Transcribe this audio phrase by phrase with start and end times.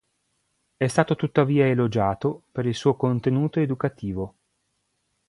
[0.77, 4.35] È stato tuttavia elogiato per il suo contenuto educativo.